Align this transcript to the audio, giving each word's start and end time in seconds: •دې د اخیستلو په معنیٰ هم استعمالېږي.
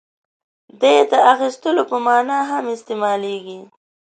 •دې 0.81 0.95
د 1.11 1.13
اخیستلو 1.33 1.83
په 1.91 1.97
معنیٰ 2.05 2.39
هم 2.51 2.65
استعمالېږي. 2.75 3.59